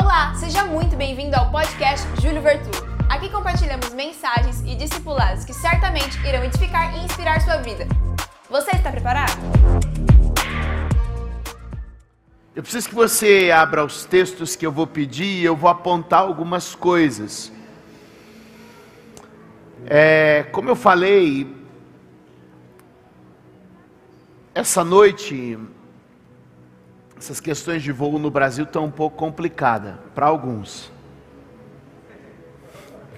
Olá, 0.00 0.32
seja 0.36 0.64
muito 0.64 0.94
bem-vindo 0.94 1.34
ao 1.34 1.50
podcast 1.50 2.06
Júlio 2.22 2.40
Vertu. 2.40 2.70
Aqui 3.08 3.28
compartilhamos 3.30 3.92
mensagens 3.92 4.60
e 4.60 4.76
discipulados 4.76 5.44
que 5.44 5.52
certamente 5.52 6.16
irão 6.24 6.44
edificar 6.44 6.96
e 6.96 7.04
inspirar 7.04 7.40
sua 7.40 7.56
vida. 7.56 7.84
Você 8.48 8.70
está 8.76 8.92
preparado? 8.92 9.32
Eu 12.54 12.62
preciso 12.62 12.88
que 12.88 12.94
você 12.94 13.50
abra 13.50 13.84
os 13.84 14.04
textos 14.04 14.54
que 14.54 14.64
eu 14.64 14.70
vou 14.70 14.86
pedir 14.86 15.40
e 15.40 15.44
eu 15.44 15.56
vou 15.56 15.68
apontar 15.68 16.20
algumas 16.20 16.76
coisas. 16.76 17.50
É, 19.84 20.44
como 20.52 20.68
eu 20.68 20.76
falei, 20.76 21.52
essa 24.54 24.84
noite 24.84 25.58
essas 27.18 27.40
questões 27.40 27.82
de 27.82 27.90
voo 27.90 28.16
no 28.18 28.30
Brasil 28.30 28.64
estão 28.64 28.84
um 28.84 28.90
pouco 28.90 29.16
complicadas 29.16 29.96
para 30.14 30.26
alguns. 30.26 30.92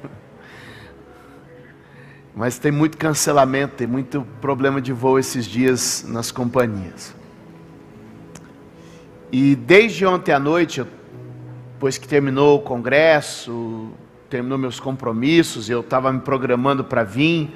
Mas 2.34 2.58
tem 2.58 2.72
muito 2.72 2.96
cancelamento, 2.96 3.74
tem 3.74 3.86
muito 3.86 4.26
problema 4.40 4.80
de 4.80 4.92
voo 4.92 5.18
esses 5.18 5.44
dias 5.44 6.04
nas 6.08 6.32
companhias. 6.32 7.14
E 9.30 9.54
desde 9.54 10.06
ontem 10.06 10.32
à 10.32 10.38
noite, 10.38 10.82
depois 11.74 11.98
que 11.98 12.08
terminou 12.08 12.56
o 12.58 12.62
congresso, 12.62 13.90
terminou 14.30 14.56
meus 14.56 14.80
compromissos, 14.80 15.68
eu 15.68 15.80
estava 15.80 16.10
me 16.10 16.20
programando 16.20 16.82
para 16.82 17.04
vir, 17.04 17.54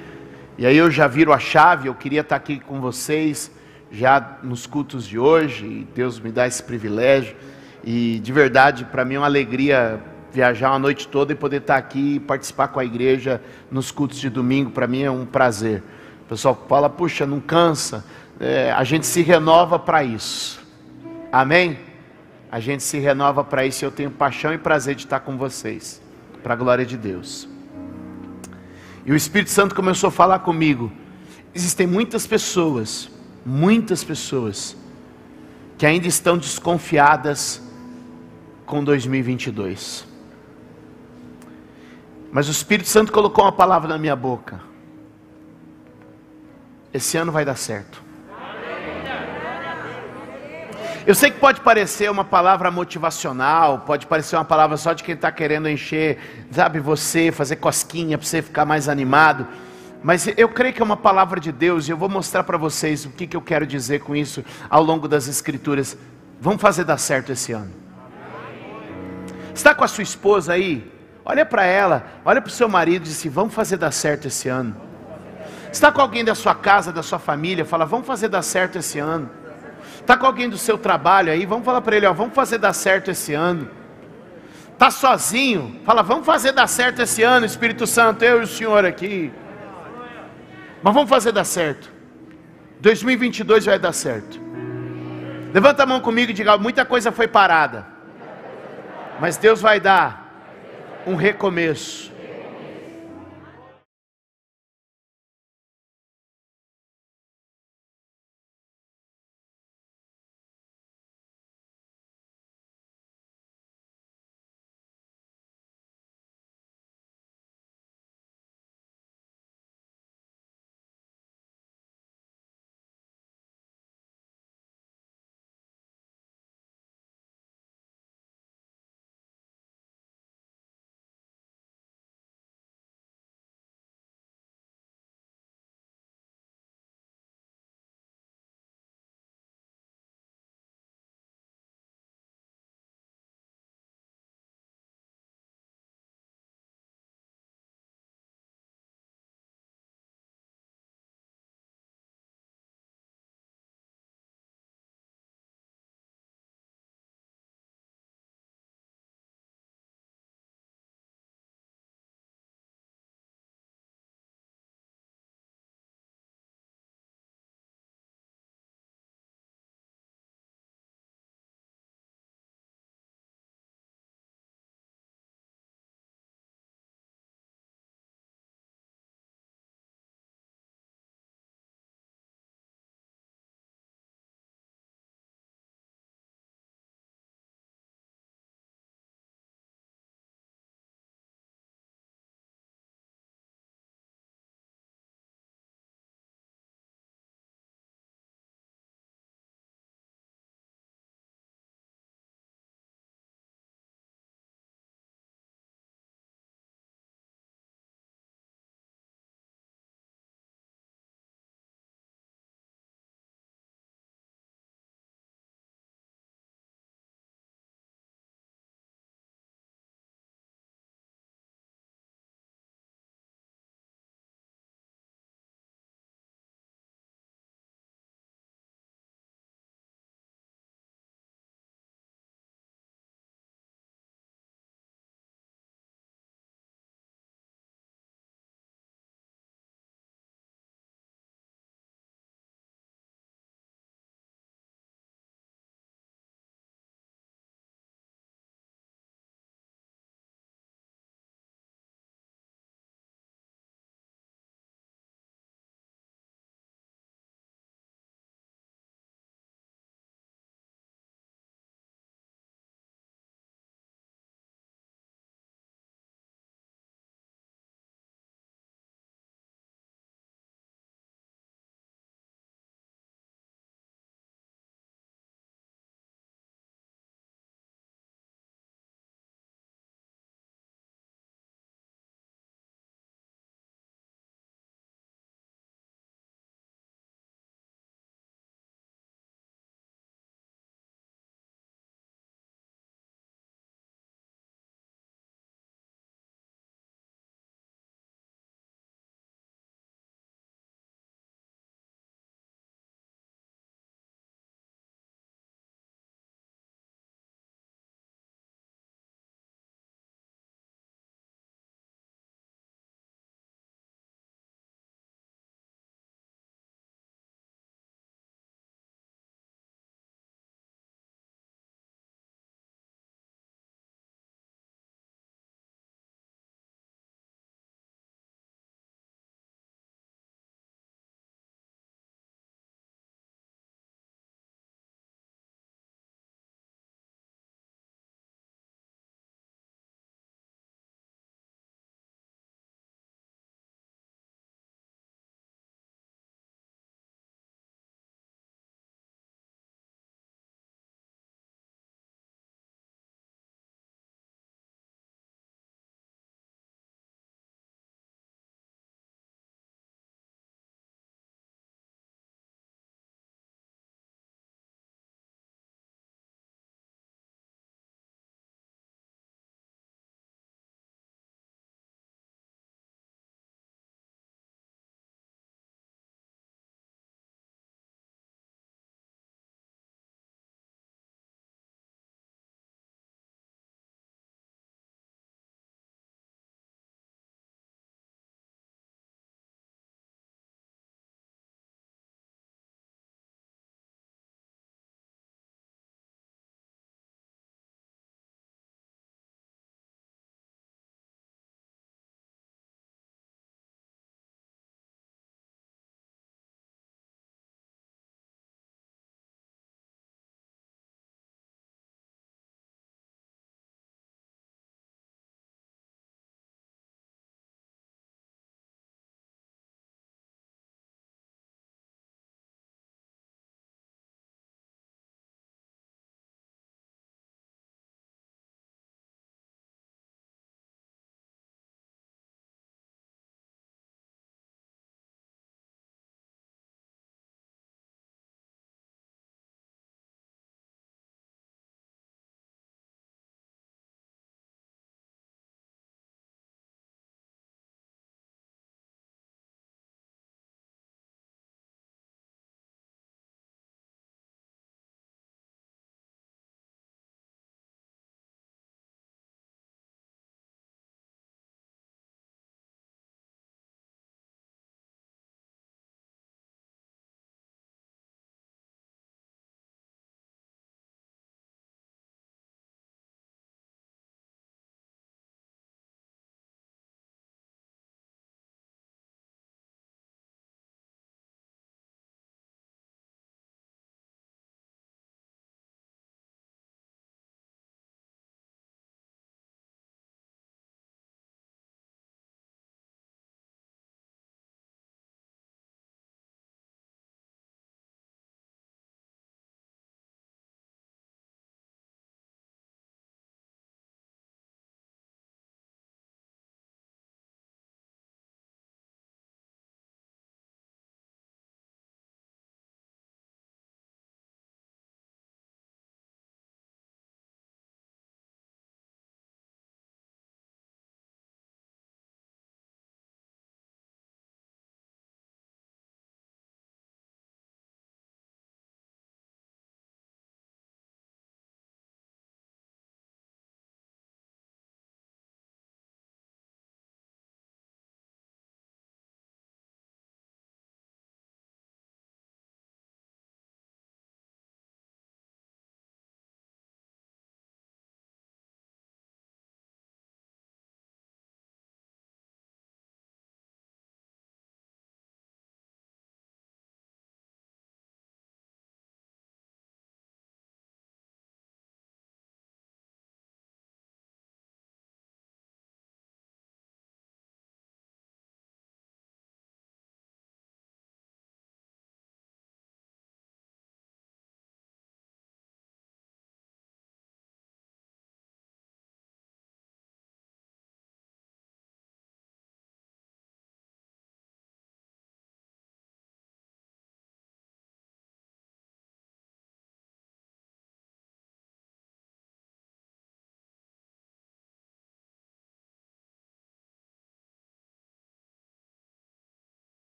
e 0.57 0.65
aí 0.65 0.77
eu 0.77 0.91
já 0.91 1.07
viro 1.07 1.33
a 1.33 1.39
chave, 1.39 1.87
eu 1.89 1.95
queria 1.95 2.21
estar 2.21 2.35
aqui 2.35 2.59
com 2.59 2.79
vocês 2.79 3.51
já 3.95 4.39
nos 4.43 4.67
cultos 4.67 5.07
de 5.07 5.17
hoje, 5.17 5.65
e 5.65 5.87
Deus 5.95 6.19
me 6.19 6.31
dá 6.31 6.45
esse 6.45 6.61
privilégio, 6.61 7.35
e 7.83 8.19
de 8.19 8.33
verdade, 8.33 8.83
para 8.85 9.05
mim 9.05 9.15
é 9.15 9.19
uma 9.19 9.25
alegria 9.25 10.01
viajar 10.31 10.71
uma 10.71 10.79
noite 10.79 11.07
toda 11.07 11.31
e 11.31 11.35
poder 11.35 11.61
estar 11.61 11.77
aqui 11.77 12.15
e 12.15 12.19
participar 12.19 12.67
com 12.67 12.79
a 12.79 12.83
igreja 12.83 13.41
nos 13.71 13.91
cultos 13.91 14.19
de 14.19 14.29
domingo, 14.29 14.69
para 14.69 14.85
mim 14.85 15.03
é 15.03 15.09
um 15.09 15.25
prazer. 15.25 15.81
O 16.25 16.29
pessoal 16.29 16.65
fala, 16.67 16.89
puxa, 16.89 17.25
não 17.25 17.39
cansa, 17.39 18.03
é, 18.39 18.71
a 18.71 18.83
gente 18.83 19.05
se 19.05 19.21
renova 19.21 19.79
para 19.79 20.03
isso, 20.03 20.61
amém? 21.31 21.77
A 22.51 22.59
gente 22.59 22.83
se 22.83 22.99
renova 22.99 23.43
para 23.43 23.65
isso 23.65 23.83
e 23.83 23.85
eu 23.85 23.91
tenho 23.91 24.11
paixão 24.11 24.53
e 24.53 24.57
prazer 24.57 24.95
de 24.95 25.05
estar 25.05 25.21
com 25.21 25.37
vocês, 25.37 26.01
para 26.43 26.53
a 26.53 26.57
glória 26.57 26.85
de 26.85 26.97
Deus. 26.97 27.47
E 29.05 29.11
o 29.11 29.15
Espírito 29.15 29.51
Santo 29.51 29.73
começou 29.73 30.09
a 30.09 30.11
falar 30.11 30.39
comigo. 30.39 30.91
Existem 31.53 31.87
muitas 31.87 32.27
pessoas 32.27 33.14
muitas 33.45 34.03
pessoas 34.03 34.75
que 35.77 35.85
ainda 35.85 36.07
estão 36.07 36.37
desconfiadas 36.37 37.61
com 38.65 38.83
2022. 38.83 40.07
Mas 42.31 42.47
o 42.47 42.51
Espírito 42.51 42.89
Santo 42.89 43.11
colocou 43.11 43.45
uma 43.45 43.51
palavra 43.51 43.87
na 43.87 43.97
minha 43.97 44.15
boca. 44.15 44.59
Esse 46.93 47.17
ano 47.17 47.31
vai 47.31 47.45
dar 47.45 47.55
certo. 47.55 48.03
Eu 51.05 51.13
sei 51.13 51.29
que 51.29 51.39
pode 51.39 51.61
parecer 51.61 52.09
uma 52.09 52.25
palavra 52.25 52.71
motivacional, 52.71 53.81
pode 53.81 54.07
parecer 54.07 54.35
uma 54.37 54.45
palavra 54.45 54.75
só 54.75 54.91
de 54.91 55.03
quem 55.03 55.13
está 55.13 55.31
querendo 55.31 55.69
encher, 55.69 56.47
sabe, 56.49 56.79
você, 56.79 57.31
fazer 57.31 57.57
cosquinha 57.57 58.17
para 58.17 58.25
você 58.25 58.41
ficar 58.41 58.65
mais 58.65 58.89
animado. 58.89 59.47
Mas 60.05 60.27
eu 60.37 60.47
creio 60.47 60.71
que 60.71 60.79
é 60.83 60.85
uma 60.85 60.95
palavra 60.95 61.39
de 61.39 61.51
Deus 61.51 61.87
e 61.87 61.91
eu 61.91 61.97
vou 61.97 62.07
mostrar 62.07 62.43
para 62.43 62.59
vocês 62.59 63.07
o 63.07 63.09
que, 63.09 63.25
que 63.25 63.35
eu 63.35 63.41
quero 63.41 63.65
dizer 63.65 64.01
com 64.01 64.15
isso 64.15 64.45
ao 64.69 64.83
longo 64.83 65.07
das 65.07 65.27
Escrituras. 65.27 65.97
Vamos 66.39 66.61
fazer 66.61 66.83
dar 66.83 66.99
certo 66.99 67.31
esse 67.31 67.51
ano. 67.53 67.71
Está 69.51 69.73
com 69.73 69.83
a 69.83 69.87
sua 69.87 70.03
esposa 70.03 70.53
aí? 70.53 70.93
Olha 71.25 71.43
para 71.43 71.65
ela, 71.65 72.05
olha 72.23 72.39
para 72.39 72.49
o 72.49 72.51
seu 72.51 72.69
marido 72.69 73.01
e 73.01 73.05
diz 73.07 73.17
assim: 73.17 73.29
vamos 73.29 73.55
fazer 73.55 73.77
dar 73.77 73.89
certo 73.89 74.27
esse 74.27 74.47
ano. 74.47 74.75
Está 75.73 75.91
com 75.91 76.01
alguém 76.01 76.23
da 76.23 76.35
sua 76.35 76.53
casa, 76.53 76.91
da 76.91 77.01
sua 77.01 77.17
família? 77.17 77.65
Fala, 77.65 77.83
vamos 77.83 78.05
fazer 78.05 78.27
dar 78.27 78.43
certo 78.43 78.77
esse 78.77 78.99
ano. 78.99 79.27
Está 79.99 80.15
com 80.15 80.27
alguém 80.27 80.47
do 80.47 80.57
seu 80.57 80.77
trabalho 80.77 81.31
aí? 81.31 81.47
Vamos 81.47 81.65
falar 81.65 81.81
para 81.81 81.95
ele: 81.95 82.05
ó, 82.05 82.13
vamos 82.13 82.35
fazer 82.35 82.59
dar 82.59 82.73
certo 82.73 83.09
esse 83.09 83.33
ano. 83.33 83.67
Está 84.71 84.91
sozinho? 84.91 85.81
Fala, 85.83 86.03
vamos 86.03 86.27
fazer 86.27 86.51
dar 86.51 86.67
certo 86.67 87.01
esse 87.01 87.23
ano, 87.23 87.43
Espírito 87.43 87.87
Santo, 87.87 88.23
eu 88.23 88.41
e 88.41 88.43
o 88.43 88.47
Senhor 88.47 88.85
aqui. 88.85 89.33
Mas 90.85 90.93
vamos 90.93 91.09
fazer 91.09 91.31
dar 91.31 91.45
certo. 91.45 91.91
2022 92.79 93.65
vai 93.65 93.79
dar 93.79 93.91
certo. 93.91 94.39
Levanta 95.51 95.81
a 95.81 95.85
mão 95.87 95.99
comigo 95.99 96.29
e 96.29 96.33
diga: 96.35 96.59
muita 96.59 96.85
coisa 96.85 97.11
foi 97.11 97.27
parada. 97.27 97.87
Mas 99.19 99.35
Deus 99.35 99.59
vai 99.59 99.79
dar 99.79 100.31
um 101.07 101.15
recomeço. 101.15 102.13